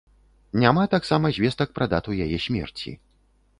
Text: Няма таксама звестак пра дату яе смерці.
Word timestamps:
Няма 0.63 0.85
таксама 0.93 1.31
звестак 1.37 1.69
пра 1.77 1.89
дату 1.93 2.19
яе 2.27 2.37
смерці. 2.49 2.99